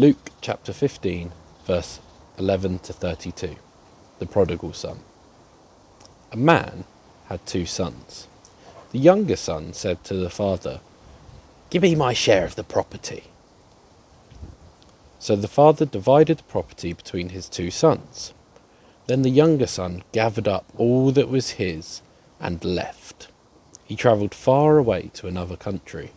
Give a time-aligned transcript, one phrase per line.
[0.00, 1.32] Luke chapter 15,
[1.66, 1.98] verse
[2.38, 3.56] 11 to 32.
[4.20, 5.00] The prodigal son.
[6.30, 6.84] A man
[7.26, 8.28] had two sons.
[8.92, 10.78] The younger son said to the father,
[11.68, 13.24] Give me my share of the property.
[15.18, 18.32] So the father divided the property between his two sons.
[19.08, 22.02] Then the younger son gathered up all that was his
[22.38, 23.26] and left.
[23.84, 26.12] He travelled far away to another country.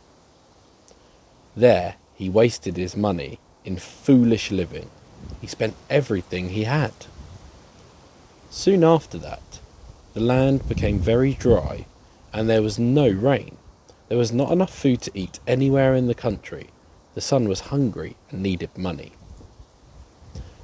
[1.56, 4.90] There he wasted his money in foolish living.
[5.40, 6.94] He spent everything he had.
[8.50, 9.60] Soon after that,
[10.14, 11.86] the land became very dry
[12.34, 13.58] and there was no rain.
[14.10, 16.68] There was not enough food to eat anywhere in the country.
[17.14, 19.14] The son was hungry and needed money.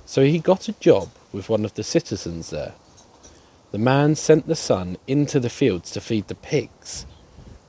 [0.05, 2.73] So he got a job with one of the citizens there.
[3.71, 7.05] The man sent the son into the fields to feed the pigs.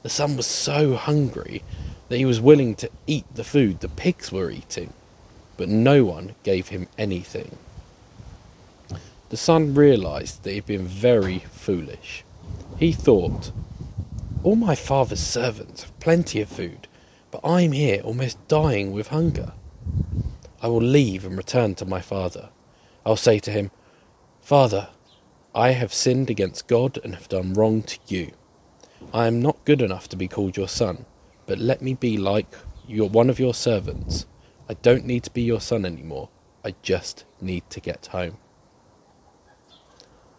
[0.03, 1.62] The son was so hungry
[2.09, 4.92] that he was willing to eat the food the pigs were eating
[5.59, 7.59] but no one gave him anything.
[9.28, 12.25] The son realized that he'd been very foolish.
[12.78, 13.51] He thought,
[14.42, 16.89] All my father's servants have plenty of food,
[17.31, 19.53] but I'm here almost dying with hunger.
[20.62, 22.48] I will leave and return to my father.
[23.05, 23.70] I'll say to him,
[24.41, 24.89] Father,
[25.55, 28.31] I have sinned against God and have done wrong to you.
[29.12, 31.05] I am not good enough to be called your son,
[31.47, 32.55] but let me be like
[32.86, 34.25] your, one of your servants.
[34.69, 36.28] I don't need to be your son anymore.
[36.64, 38.36] I just need to get home.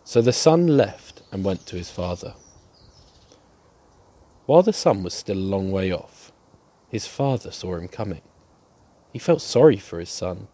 [0.04, 2.36] So the son left and went to his father.
[4.46, 6.32] While the son was still a long way off,
[6.90, 8.22] his father saw him coming.
[9.14, 10.48] He felt sorry for his son,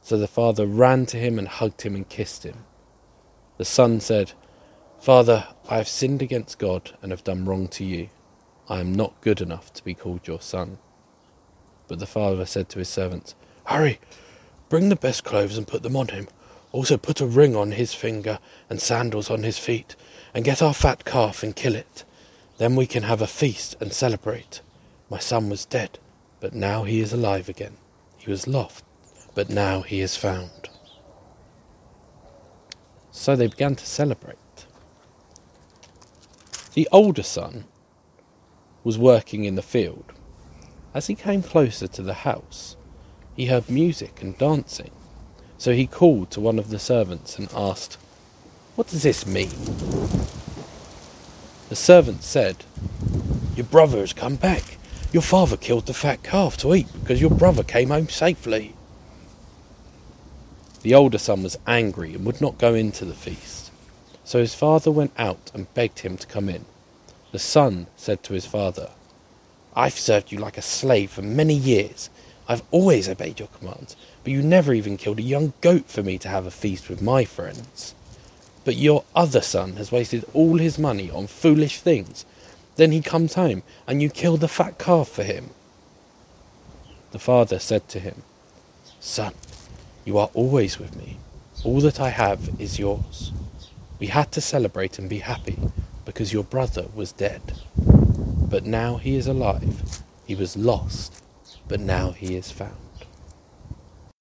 [0.00, 2.64] so the father ran to him and hugged him and kissed him.
[3.58, 4.32] The son said,
[5.00, 8.08] Father, I have sinned against God and have done wrong to you.
[8.68, 10.78] I am not good enough to be called your son.
[11.88, 13.98] But the father said to his servants, Hurry,
[14.68, 16.28] bring the best clothes and put them on him.
[16.70, 19.96] Also put a ring on his finger and sandals on his feet,
[20.34, 22.04] and get our fat calf and kill it.
[22.58, 24.60] Then we can have a feast and celebrate.
[25.10, 25.98] My son was dead,
[26.40, 27.78] but now he is alive again.
[28.18, 28.84] He was lost,
[29.34, 30.68] but now he is found.
[33.10, 34.36] So they began to celebrate.
[36.74, 37.64] The older son
[38.84, 40.12] was working in the field
[40.94, 42.76] as he came closer to the house,
[43.36, 44.90] he heard music and dancing,
[45.58, 47.98] so he called to one of the servants and asked,
[48.74, 49.50] What does this mean?
[51.68, 52.64] The servant said,
[53.54, 54.78] Your brother has come back.
[55.12, 58.74] Your father killed the fat calf to eat because your brother came home safely.
[60.82, 63.70] The older son was angry and would not go into the feast.
[64.24, 66.64] So his father went out and begged him to come in.
[67.32, 68.90] The son said to his father,
[69.74, 72.10] I've served you like a slave for many years.
[72.48, 76.18] I've always obeyed your commands, but you never even killed a young goat for me
[76.18, 77.94] to have a feast with my friends.
[78.64, 82.24] But your other son has wasted all his money on foolish things.
[82.76, 85.50] Then he comes home, and you kill the fat calf for him.
[87.12, 88.22] The father said to him,
[89.00, 89.34] Son,
[90.04, 91.18] you are always with me.
[91.64, 93.32] All that I have is yours.
[93.98, 95.58] We had to celebrate and be happy
[96.04, 97.42] because your brother was dead
[98.48, 100.02] but now he is alive.
[100.26, 101.22] He was lost,
[101.68, 102.72] but now he is found.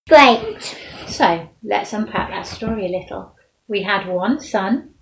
[0.08, 0.78] Great.
[1.08, 3.36] So let's unpack that story a little.
[3.68, 4.94] We had one son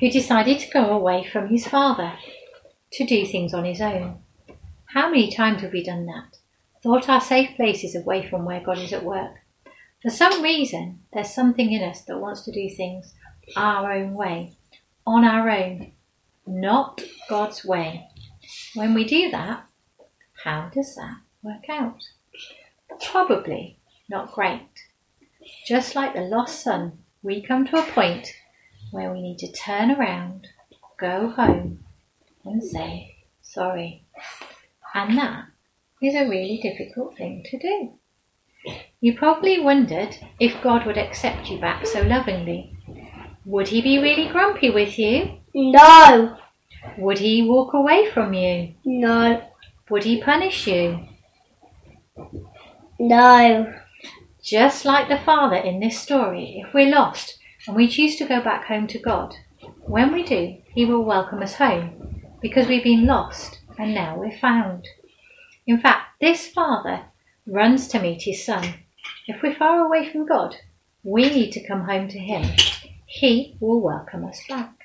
[0.00, 2.14] who decided to go away from his father
[2.92, 4.22] to do things on his own.
[4.86, 6.38] How many times have we done that?
[6.82, 9.32] Thought our safe places away from where God is at work.
[10.02, 13.14] For some reason, there's something in us that wants to do things
[13.56, 14.56] our own way,
[15.06, 15.92] on our own,
[16.48, 18.08] not God's way.
[18.74, 19.66] When we do that,
[20.44, 22.02] how does that work out?
[23.10, 23.78] Probably
[24.08, 24.68] not great.
[25.66, 28.28] Just like the lost son, we come to a point
[28.90, 30.46] where we need to turn around,
[30.98, 31.84] go home,
[32.44, 34.04] and say sorry.
[34.94, 35.46] And that
[36.02, 37.92] is a really difficult thing to do.
[39.00, 42.76] You probably wondered if God would accept you back so lovingly.
[43.44, 45.38] Would he be really grumpy with you?
[45.54, 46.36] No.
[46.96, 48.74] Would he walk away from you?
[48.84, 49.42] No.
[49.90, 51.06] Would he punish you?
[52.98, 53.74] No.
[54.42, 58.42] Just like the father in this story, if we're lost and we choose to go
[58.42, 59.34] back home to God,
[59.82, 64.38] when we do, he will welcome us home because we've been lost and now we're
[64.38, 64.86] found.
[65.66, 67.04] In fact, this father
[67.46, 68.74] runs to meet his son.
[69.26, 70.56] If we're far away from God,
[71.02, 72.44] we need to come home to him.
[73.06, 74.77] He will welcome us back.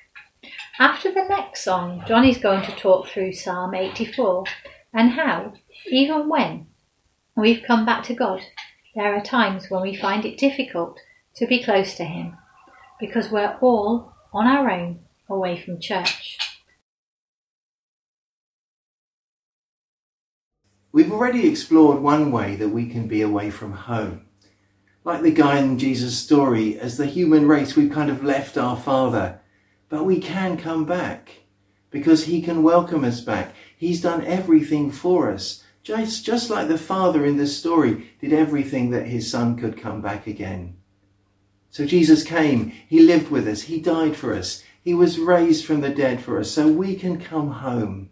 [0.78, 4.44] After the next song, Johnny's going to talk through Psalm 84
[4.92, 5.54] and how,
[5.90, 6.66] even when
[7.36, 8.42] We've come back to God.
[8.94, 11.00] There are times when we find it difficult
[11.34, 12.36] to be close to Him
[13.00, 16.38] because we're all on our own away from church.
[20.92, 24.26] We've already explored one way that we can be away from home.
[25.02, 28.76] Like the guy in Jesus' story, as the human race, we've kind of left our
[28.76, 29.40] Father,
[29.88, 31.42] but we can come back
[31.90, 33.54] because He can welcome us back.
[33.76, 38.90] He's done everything for us, just, just like the Father in the story did everything
[38.90, 40.76] that His Son could come back again.
[41.70, 45.80] So Jesus came, He lived with us, He died for us, He was raised from
[45.80, 48.10] the dead for us, so we can come home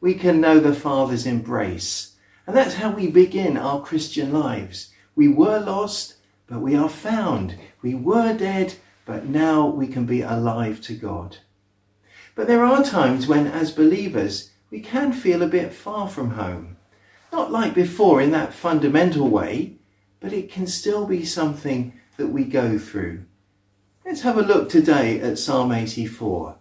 [0.00, 2.16] we can know the Father's embrace.
[2.46, 4.90] And that's how we begin our Christian lives.
[5.14, 6.14] We were lost,
[6.46, 7.56] but we are found.
[7.82, 8.74] We were dead,
[9.10, 11.38] but now we can be alive to God.
[12.36, 16.76] But there are times when, as believers, we can feel a bit far from home.
[17.32, 19.74] Not like before in that fundamental way,
[20.20, 23.24] but it can still be something that we go through.
[24.06, 26.54] Let's have a look today at Psalm 84.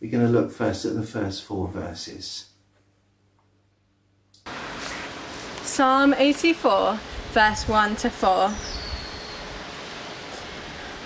[0.00, 2.50] We're going to look first at the first four verses.
[5.64, 7.00] Psalm 84,
[7.32, 8.75] verse 1 to 4.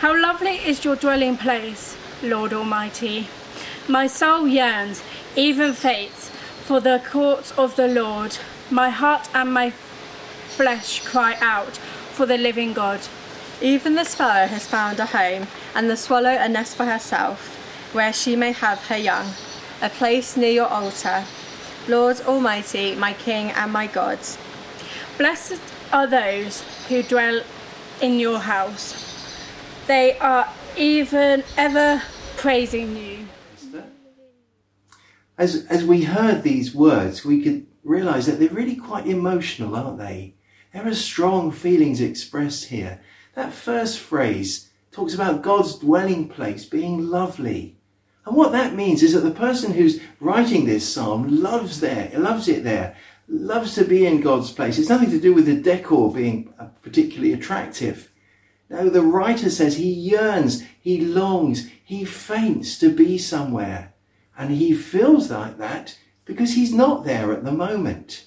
[0.00, 3.28] How lovely is your dwelling place, Lord Almighty.
[3.86, 5.02] My soul yearns,
[5.36, 6.30] even faints,
[6.64, 8.38] for the courts of the Lord.
[8.70, 9.68] My heart and my
[10.56, 11.76] flesh cry out
[12.16, 13.00] for the living God.
[13.60, 17.54] Even the sparrow has found a home, and the swallow a nest for herself,
[17.92, 19.26] where she may have her young,
[19.82, 21.24] a place near your altar.
[21.88, 24.20] Lord Almighty, my King and my God.
[25.18, 25.60] Blessed
[25.92, 27.42] are those who dwell
[28.00, 29.09] in your house.
[29.90, 32.00] They are even ever
[32.36, 33.26] praising you.
[35.36, 39.98] As, as we heard these words, we could realize that they're really quite emotional, aren't
[39.98, 40.34] they?
[40.72, 43.00] There are strong feelings expressed here.
[43.34, 47.76] That first phrase talks about God's dwelling place being lovely.
[48.26, 52.46] And what that means is that the person who's writing this psalm loves there, loves
[52.46, 52.96] it there,
[53.26, 54.78] loves to be in God's place.
[54.78, 58.09] It's nothing to do with the decor being particularly attractive.
[58.70, 63.92] No, the writer says he yearns, he longs, he faints to be somewhere.
[64.38, 68.26] And he feels like that because he's not there at the moment.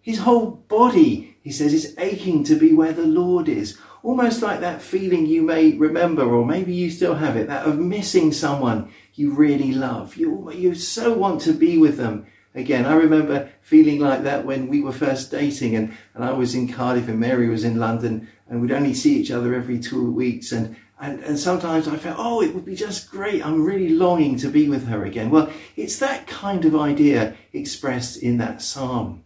[0.00, 3.78] His whole body, he says, is aching to be where the Lord is.
[4.02, 7.78] Almost like that feeling you may remember, or maybe you still have it, that of
[7.78, 10.16] missing someone you really love.
[10.16, 12.86] You, you so want to be with them again.
[12.86, 16.72] I remember feeling like that when we were first dating and, and I was in
[16.72, 20.52] Cardiff and Mary was in London and we'd only see each other every two weeks
[20.52, 23.44] and, and, and sometimes I felt, oh, it would be just great.
[23.44, 25.30] I'm really longing to be with her again.
[25.30, 29.24] Well, it's that kind of idea expressed in that psalm.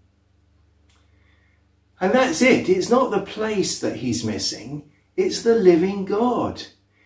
[2.00, 2.68] And that's it.
[2.68, 4.90] It's not the place that he's missing.
[5.16, 6.62] It's the living God.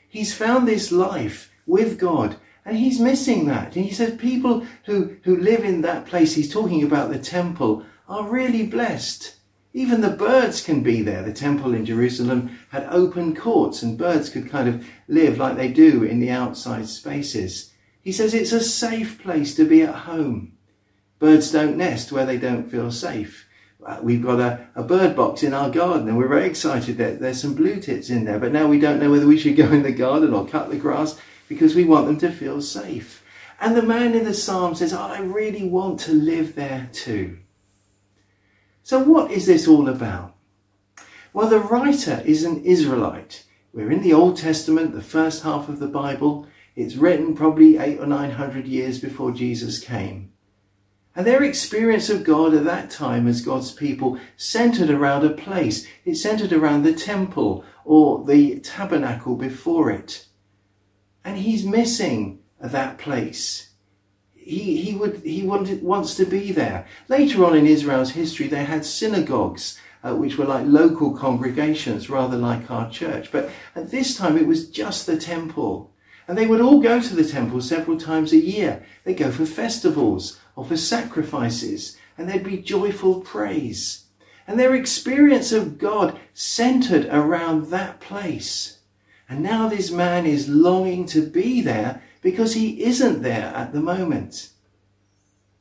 [0.09, 3.75] He's found this life with God and he's missing that.
[3.77, 7.85] And he says people who, who live in that place, he's talking about the temple,
[8.09, 9.37] are really blessed.
[9.75, 11.23] Even the birds can be there.
[11.23, 15.69] The temple in Jerusalem had open courts and birds could kind of live like they
[15.69, 17.73] do in the outside spaces.
[18.03, 20.53] He says it's a safe place to be at home.
[21.19, 23.49] Birds don't nest where they don't feel safe.
[23.85, 27.19] Uh, we've got a, a bird box in our garden and we're very excited that
[27.19, 29.73] there's some blue tits in there, but now we don't know whether we should go
[29.73, 33.23] in the garden or cut the grass because we want them to feel safe.
[33.61, 37.39] And the man in the psalm says, oh, I really want to live there too.
[38.83, 40.35] So, what is this all about?
[41.33, 43.45] Well, the writer is an Israelite.
[43.73, 46.47] We're in the Old Testament, the first half of the Bible.
[46.75, 50.33] It's written probably eight or nine hundred years before Jesus came.
[51.15, 55.87] And their experience of God at that time as God's people centered around a place.
[56.05, 60.27] It centered around the temple or the tabernacle before it
[61.25, 63.71] and he's missing that place.
[64.35, 66.87] He, he would he wanted wants to be there.
[67.09, 72.37] Later on in Israel's history, they had synagogues, uh, which were like local congregations, rather
[72.37, 73.31] like our church.
[73.31, 75.93] But at this time, it was just the temple,
[76.27, 78.85] and they would all go to the temple several times a year.
[79.05, 84.07] They go for festivals, or for sacrifices, and there'd be joyful praise.
[84.47, 88.79] And their experience of God centered around that place.
[89.33, 93.81] And now this man is longing to be there because he isn't there at the
[93.81, 94.51] moment.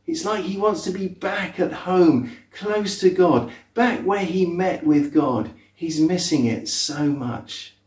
[0.06, 4.46] It's like he wants to be back at home, close to God, back where he
[4.46, 5.52] met with God.
[5.74, 7.78] He's missing it so much.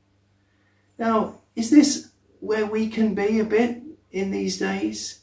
[0.99, 2.09] Now, is this
[2.41, 5.21] where we can be a bit in these days?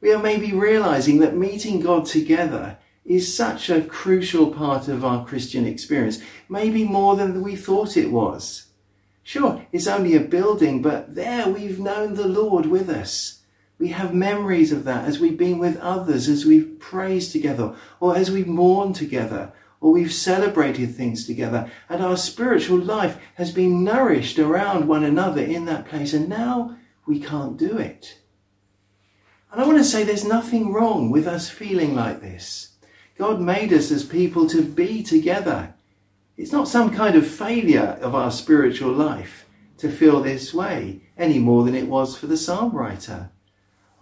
[0.00, 5.26] We are maybe realizing that meeting God together is such a crucial part of our
[5.26, 8.65] Christian experience, maybe more than we thought it was.
[9.26, 13.40] Sure, it's only a building, but there we've known the Lord with us.
[13.76, 18.16] We have memories of that as we've been with others, as we've praised together, or
[18.16, 23.82] as we've mourned together, or we've celebrated things together, and our spiritual life has been
[23.82, 28.20] nourished around one another in that place, and now we can't do it.
[29.50, 32.76] And I want to say there's nothing wrong with us feeling like this.
[33.18, 35.74] God made us as people to be together.
[36.36, 39.46] It's not some kind of failure of our spiritual life
[39.78, 43.30] to feel this way any more than it was for the psalm writer.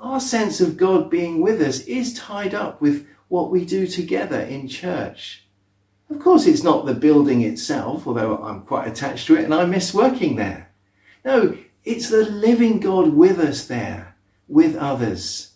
[0.00, 4.40] Our sense of God being with us is tied up with what we do together
[4.40, 5.44] in church.
[6.10, 9.64] Of course, it's not the building itself, although I'm quite attached to it and I
[9.64, 10.70] miss working there.
[11.24, 14.16] No, it's the living God with us there,
[14.48, 15.52] with others.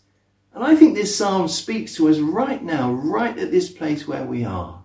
[0.55, 4.25] And I think this psalm speaks to us right now, right at this place where
[4.25, 4.78] we are.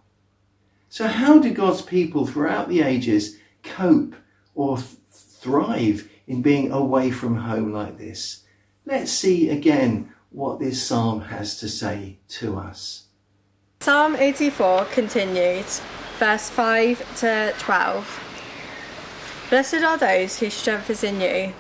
[0.93, 4.15] So, how do God's people throughout the ages cope
[4.53, 8.43] or th- thrive in being away from home like this?
[8.85, 13.05] Let's see again what this psalm has to say to us.
[13.79, 15.81] Psalm 84 continues,
[16.19, 19.47] verse 5 to 12.
[19.49, 21.53] Blessed are those whose strength is in you,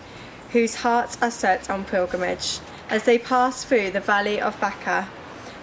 [0.51, 2.59] whose hearts are set on pilgrimage.
[2.87, 5.09] As they pass through the valley of Baca,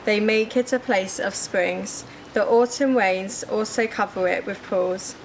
[0.07, 2.05] they make it a place of springs.
[2.33, 5.17] The autumn rains also cover it with pools.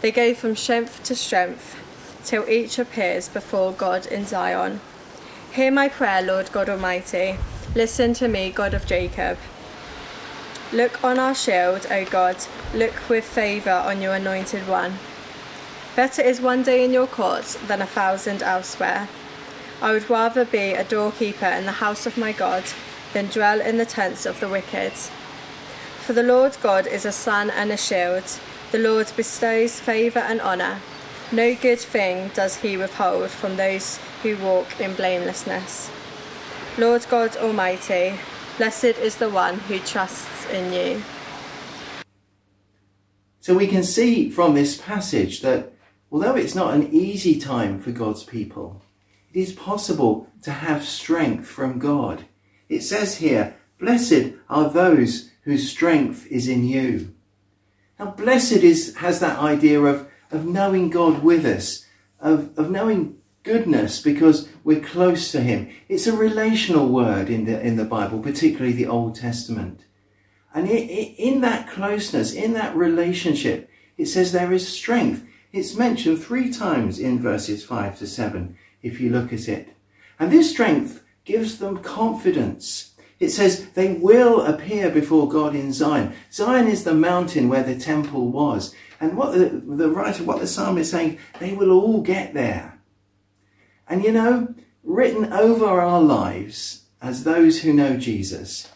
[0.00, 1.76] They go from strength to strength,
[2.24, 4.80] till each appears before God in Zion.
[5.52, 7.36] Hear my prayer, Lord God Almighty.
[7.74, 9.38] Listen to me, God of Jacob.
[10.72, 12.36] Look on our shield, O God.
[12.74, 14.98] Look with favour on your anointed one.
[15.94, 19.08] Better is one day in your courts than a thousand elsewhere.
[19.82, 22.64] I would rather be a doorkeeper in the house of my God
[23.12, 24.92] than dwell in the tents of the wicked.
[26.02, 28.24] For the Lord God is a sun and a shield.
[28.72, 30.80] The Lord bestows favour and honour.
[31.30, 35.92] No good thing does he withhold from those who walk in blamelessness.
[36.76, 38.18] Lord God Almighty,
[38.58, 41.02] blessed is the one who trusts in you.
[43.38, 45.72] So we can see from this passage that
[46.10, 48.82] although it's not an easy time for God's people,
[49.32, 52.24] it is possible to have strength from God.
[52.68, 57.14] It says here, Blessed are those whose strength is in you.
[57.98, 61.86] Now, blessed is, has that idea of, of knowing God with us,
[62.20, 65.70] of, of knowing goodness because we're close to him.
[65.88, 69.84] It's a relational word in the, in the Bible, particularly the Old Testament.
[70.54, 75.24] And it, it, in that closeness, in that relationship, it says there is strength.
[75.52, 79.74] It's mentioned three times in verses 5 to 7, if you look at it.
[80.18, 82.91] And this strength gives them confidence.
[83.22, 86.12] It says they will appear before God in Zion.
[86.32, 88.74] Zion is the mountain where the temple was.
[88.98, 92.80] And what the, the writer, what the psalm is saying, they will all get there.
[93.88, 94.52] And you know,
[94.82, 98.68] written over our lives as those who know Jesus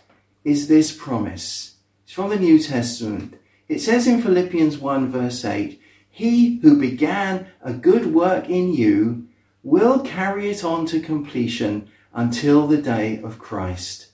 [0.45, 1.75] is this promise.
[2.05, 3.35] It's from the New Testament.
[3.67, 9.26] It says in Philippians 1 verse 8, He who began a good work in you
[9.65, 14.12] will carry it on to completion until the day of Christ.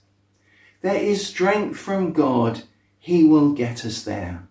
[0.82, 2.62] There is strength from God.
[2.98, 4.48] He will get us there.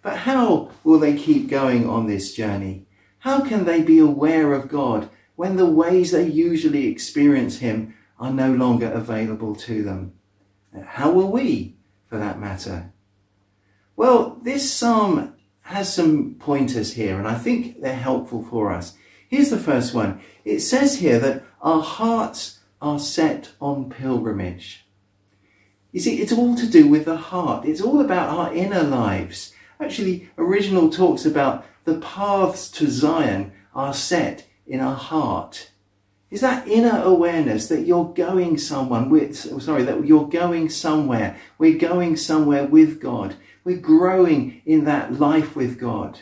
[0.00, 2.86] But how will they keep going on this journey?
[3.20, 8.32] How can they be aware of God when the ways they usually experience Him are
[8.32, 10.14] no longer available to them?
[10.86, 12.92] How will we, for that matter?
[13.96, 18.94] Well, this psalm has some pointers here, and I think they're helpful for us.
[19.28, 20.20] Here's the first one.
[20.44, 24.87] It says here that our hearts are set on pilgrimage.
[25.92, 27.66] You see, it's all to do with the heart.
[27.66, 29.54] It's all about our inner lives.
[29.80, 35.70] Actually, original talks about the paths to Zion are set in our heart.
[36.30, 41.36] Is that inner awareness that you're going someone with, sorry, that you're going somewhere.
[41.56, 43.36] We're going somewhere with God.
[43.64, 46.20] We're growing in that life with God.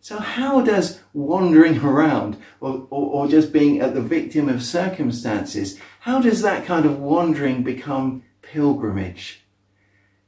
[0.00, 5.78] So how does wandering around or, or, or just being at the victim of circumstances,
[6.00, 9.40] how does that kind of wandering become pilgrimage?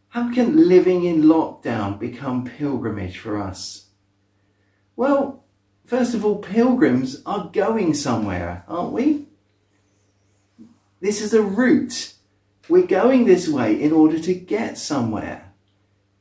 [0.09, 3.88] How can living in lockdown become pilgrimage for us?
[4.97, 5.45] Well,
[5.85, 9.26] first of all, pilgrims are going somewhere, aren't we?
[11.00, 12.14] This is a route.
[12.69, 15.52] We're going this way in order to get somewhere.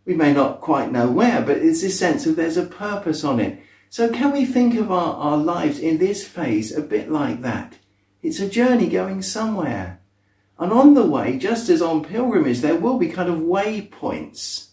[0.05, 3.39] We may not quite know where, but it's this sense of there's a purpose on
[3.39, 3.61] it.
[3.89, 7.77] So can we think of our, our lives in this phase a bit like that?
[8.21, 10.01] It's a journey going somewhere.
[10.59, 14.67] And on the way, just as on pilgrimage, there will be kind of waypoints.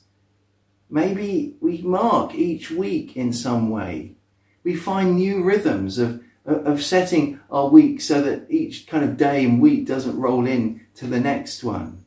[0.88, 4.14] Maybe we mark each week in some way.
[4.62, 9.44] We find new rhythms of, of setting our week so that each kind of day
[9.44, 12.04] and week doesn't roll in to the next one.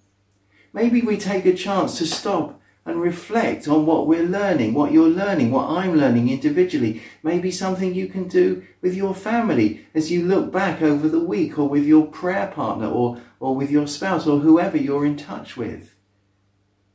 [0.71, 5.07] Maybe we take a chance to stop and reflect on what we're learning, what you're
[5.07, 7.01] learning, what I'm learning individually.
[7.21, 11.57] Maybe something you can do with your family as you look back over the week
[11.57, 15.55] or with your prayer partner or, or with your spouse or whoever you're in touch
[15.55, 15.95] with.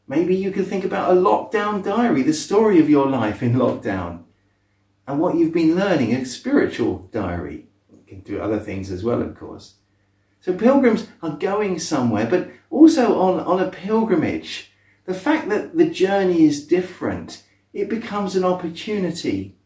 [0.07, 4.25] Maybe you can think about a lockdown diary, the story of your life in lockdown
[5.07, 7.67] and what you've been learning, a spiritual diary.
[7.91, 9.75] You can do other things as well, of course.
[10.41, 14.71] So pilgrims are going somewhere, but also on, on a pilgrimage
[15.09, 19.57] the fact that the journey is different, it becomes an opportunity.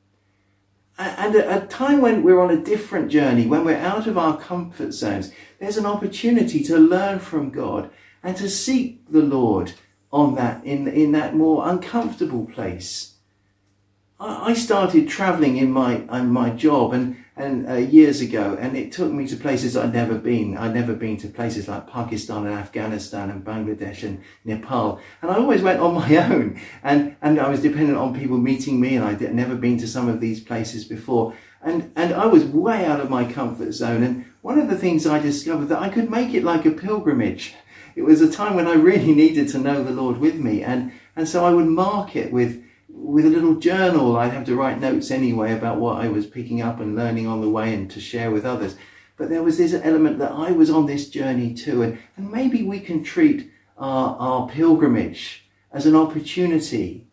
[0.96, 4.38] And at a time when we're on a different journey, when we're out of our
[4.38, 7.90] comfort zones, there's an opportunity to learn from God
[8.22, 9.72] and to seek the Lord
[10.12, 13.14] on that, in, in that more uncomfortable place.
[14.20, 18.92] I started traveling in my, in my job and and uh, years ago, and it
[18.92, 20.56] took me to places I'd never been.
[20.56, 25.36] I'd never been to places like Pakistan and Afghanistan and Bangladesh and Nepal, and I
[25.36, 26.60] always went on my own.
[26.82, 30.08] And and I was dependent on people meeting me, and I'd never been to some
[30.08, 31.34] of these places before.
[31.62, 34.02] And and I was way out of my comfort zone.
[34.02, 37.54] And one of the things I discovered that I could make it like a pilgrimage.
[37.94, 40.92] It was a time when I really needed to know the Lord with me, and
[41.16, 42.62] and so I would mark it with
[42.94, 46.60] with a little journal, I'd have to write notes anyway about what I was picking
[46.60, 48.76] up and learning on the way and to share with others.
[49.16, 52.62] But there was this element that I was on this journey too, and, and maybe
[52.62, 57.08] we can treat our, our pilgrimage as an opportunity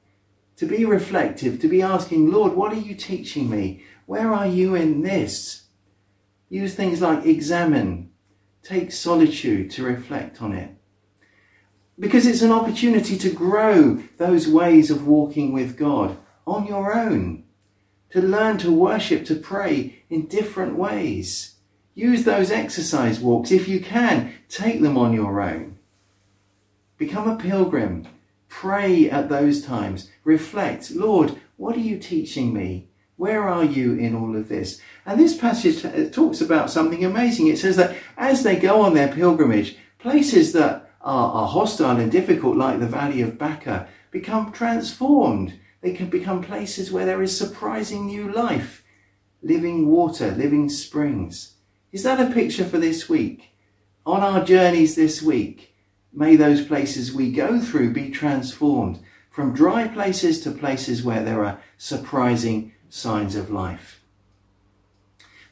[0.58, 3.84] to be reflective, to be asking, Lord, what are you teaching me?
[4.06, 5.64] Where are you in this?
[6.50, 8.12] Use things like examen,
[8.64, 10.79] take solitude to reflect on it
[12.00, 17.44] because it's an opportunity to grow those ways of walking with God on your own,
[18.12, 21.56] to learn to worship, to pray in different ways.
[21.94, 23.52] Use those exercise walks.
[23.52, 25.78] If you can, take them on your own.
[26.98, 28.08] Become a pilgrim.
[28.48, 30.10] Pray at those times.
[30.24, 32.88] Reflect, Lord, what are you teaching me?
[33.18, 34.80] Where are you in all of this?
[35.06, 35.82] And this passage
[36.14, 37.48] talks about something amazing.
[37.48, 42.12] It says that as they go on their pilgrimage, places that are, are hostile and
[42.12, 45.60] difficult, like the Valley of Baca, become transformed.
[45.82, 48.84] They can become places where there is surprising new life,
[49.42, 51.56] living water, living springs.
[51.92, 53.56] Is that a picture for this week?
[54.06, 55.76] On our journeys this week,
[56.12, 61.46] may those places we go through be transformed from dry places to places where there
[61.46, 64.02] are surprising signs of life.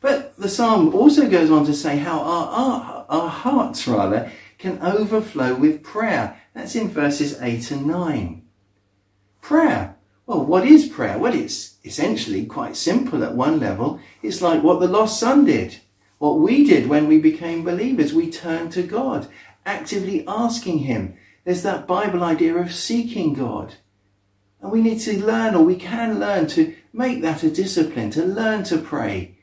[0.02, 4.82] But the psalm also goes on to say how our, our, our hearts, rather, can
[4.82, 6.42] overflow with prayer.
[6.54, 8.42] That's in verses 8 and 9.
[9.42, 9.96] Prayer.
[10.26, 11.18] Well, what is prayer?
[11.18, 14.00] Well, it's essentially quite simple at one level.
[14.22, 15.80] It's like what the lost son did.
[16.18, 18.14] What we did when we became believers.
[18.14, 19.28] We turned to God,
[19.66, 21.16] actively asking Him.
[21.46, 23.76] There's that Bible idea of seeking God.
[24.62, 28.26] And we need to learn, or we can learn, to make that a discipline, to
[28.26, 29.38] learn to pray.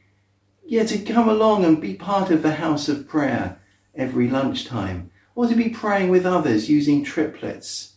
[0.67, 3.61] Yeah, to come along and be part of the house of prayer
[3.97, 7.95] every lunchtime, or to be praying with others using triplets.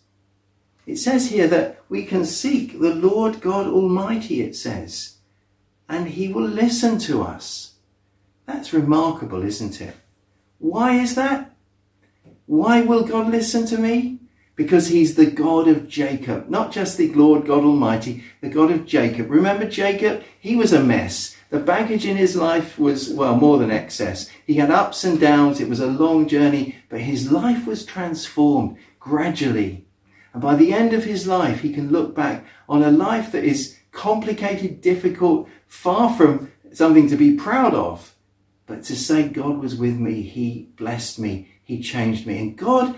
[0.86, 5.18] It says here that we can seek the Lord God Almighty, it says,
[5.90, 7.74] and He will listen to us.
[8.46, 9.96] That's remarkable, isn't it?
[10.60, 11.54] Why is that?
[12.46, 14.20] Why will God listen to me?
[14.56, 18.86] Because He's the God of Jacob, not just the Lord God Almighty, the God of
[18.86, 19.30] Jacob.
[19.30, 20.24] Remember Jacob?
[20.40, 21.37] He was a mess.
[21.50, 24.30] The baggage in his life was, well, more than excess.
[24.46, 25.62] He had ups and downs.
[25.62, 29.86] It was a long journey, but his life was transformed gradually.
[30.34, 33.46] And by the end of his life, he can look back on a life that
[33.46, 38.14] is complicated, difficult, far from something to be proud of.
[38.66, 42.38] But to say God was with me, he blessed me, he changed me.
[42.40, 42.96] And God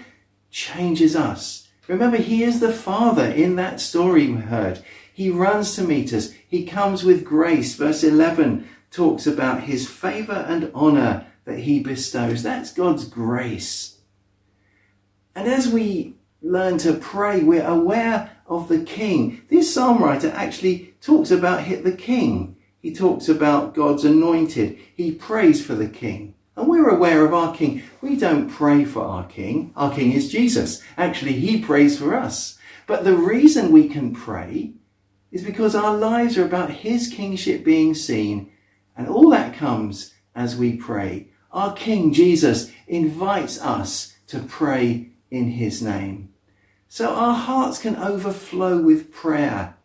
[0.49, 1.67] changes us.
[1.87, 4.83] Remember, he is the Father in that story we heard.
[5.19, 6.31] He runs to meet us.
[6.47, 7.75] He comes with grace.
[7.75, 12.41] Verse 11 talks about his favor and honor that he bestows.
[12.41, 13.97] That's God's grace.
[15.35, 19.41] And as we learn to pray, we're aware of the king.
[19.49, 22.55] This psalm writer actually talks about hit the king.
[22.81, 24.77] He talks about God's anointed.
[24.95, 26.33] He prays for the king.
[26.55, 27.83] And we're aware of our king.
[27.99, 29.73] We don't pray for our king.
[29.75, 30.81] Our king is Jesus.
[30.97, 32.57] Actually, he prays for us.
[32.87, 34.75] But the reason we can pray
[35.31, 38.51] is because our lives are about His kingship being seen,
[38.97, 41.27] and all that comes as we pray.
[41.51, 46.29] Our King Jesus invites us to pray in his name.
[46.87, 49.75] So our hearts can overflow with prayer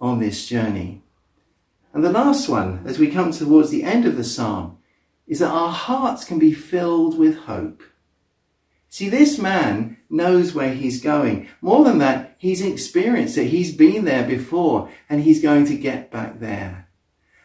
[0.00, 1.02] on this journey.
[1.92, 4.78] And the last one, as we come towards the end of the psalm,
[5.26, 7.82] is that our hearts can be filled with hope.
[8.92, 11.48] See, this man knows where he's going.
[11.62, 13.46] More than that, he's experienced it.
[13.46, 16.88] He's been there before and he's going to get back there.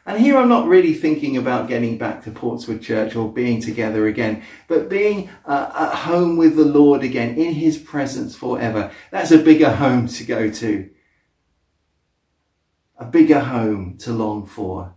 [0.06, 4.08] And here I'm not really thinking about getting back to Portswood Church or being together
[4.08, 8.92] again, but being uh, at home with the Lord again, in his presence forever.
[9.12, 10.90] That's a bigger home to go to.
[12.98, 14.96] A bigger home to long for.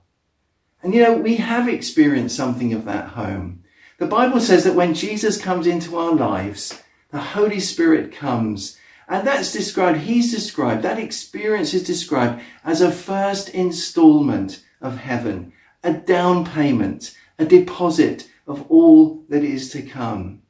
[0.83, 3.63] And you know, we have experienced something of that home.
[4.01, 8.79] The Bible says that when Jesus comes into our lives, the Holy Spirit comes.
[9.07, 15.53] And that's described, he's described, that experience is described as a first installment of heaven,
[15.85, 20.41] a down payment, a deposit of all that is to come.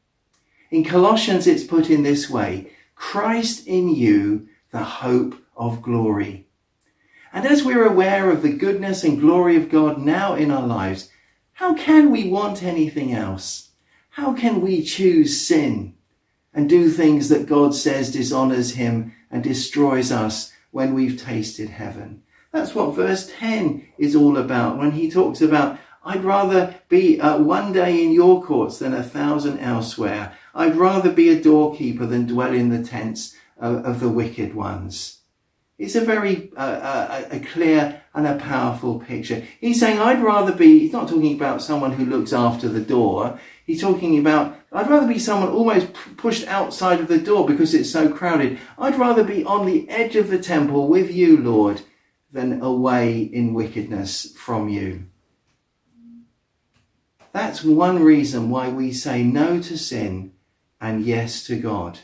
[0.70, 6.46] In Colossians, it's put in this way Christ in you, the hope of glory.
[7.32, 11.10] And as we're aware of the goodness and glory of God now in our lives,
[11.60, 13.72] how can we want anything else?
[14.12, 15.92] How can we choose sin
[16.54, 22.22] and do things that God says dishonors him and destroys us when we've tasted heaven?
[22.50, 27.36] That's what verse 10 is all about when he talks about, I'd rather be uh,
[27.36, 30.34] one day in your courts than a thousand elsewhere.
[30.54, 35.19] I'd rather be a doorkeeper than dwell in the tents of, of the wicked ones.
[35.80, 39.42] It's a very uh, uh, a clear and a powerful picture.
[39.62, 43.40] He's saying, I'd rather be, he's not talking about someone who looks after the door.
[43.64, 47.90] He's talking about, I'd rather be someone almost pushed outside of the door because it's
[47.90, 48.58] so crowded.
[48.78, 51.80] I'd rather be on the edge of the temple with you, Lord,
[52.30, 55.06] than away in wickedness from you.
[57.32, 60.32] That's one reason why we say no to sin
[60.78, 62.00] and yes to God.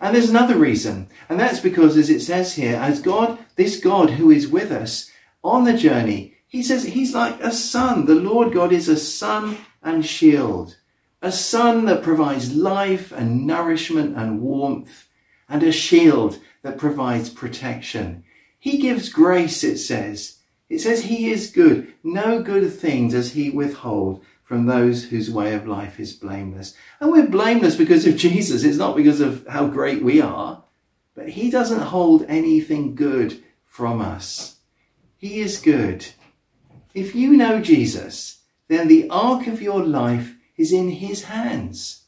[0.00, 4.10] And there's another reason, and that's because, as it says here, as God, this God
[4.10, 5.10] who is with us
[5.44, 8.06] on the journey, he says he's like a sun.
[8.06, 10.76] The Lord God is a sun and shield,
[11.20, 15.06] a sun that provides life and nourishment and warmth,
[15.48, 18.24] and a shield that provides protection.
[18.58, 20.38] He gives grace, it says.
[20.70, 21.92] It says he is good.
[22.02, 26.74] No good thing does he withhold from those whose way of life is blameless.
[26.98, 28.64] And we're blameless because of Jesus.
[28.64, 30.64] It's not because of how great we are,
[31.14, 34.56] but he doesn't hold anything good from us.
[35.16, 36.04] He is good.
[36.94, 42.06] If you know Jesus, then the arc of your life is in his hands.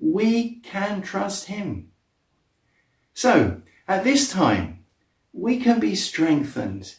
[0.00, 1.92] We can trust him.
[3.14, 4.80] So, at this time,
[5.32, 6.96] we can be strengthened.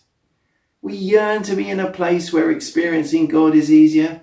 [0.81, 4.21] We yearn to be in a place where experiencing God is easier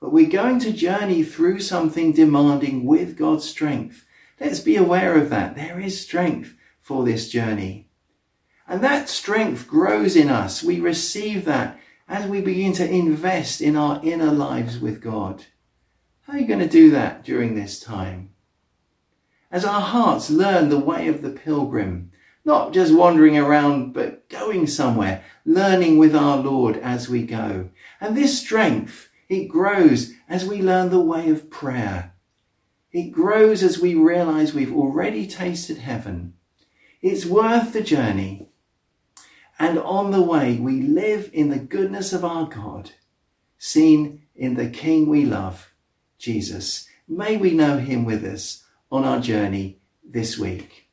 [0.00, 4.04] but we're going to journey through something demanding with God's strength.
[4.40, 5.56] Let's be aware of that.
[5.56, 7.88] There is strength for this journey.
[8.68, 10.62] And that strength grows in us.
[10.62, 15.46] We receive that as we begin to invest in our inner lives with God.
[16.22, 18.30] How are you going to do that during this time?
[19.50, 22.12] As our hearts learn the way of the pilgrim,
[22.44, 27.70] not just wandering around, but going somewhere, learning with our Lord as we go.
[28.00, 32.14] And this strength it grows as we learn the way of prayer.
[32.92, 36.34] It grows as we realize we've already tasted heaven.
[37.02, 38.48] It's worth the journey.
[39.58, 42.92] And on the way, we live in the goodness of our God,
[43.58, 45.74] seen in the King we love,
[46.18, 46.88] Jesus.
[47.06, 50.87] May we know him with us on our journey this week.